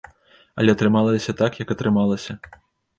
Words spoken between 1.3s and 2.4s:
так, як атрымалася.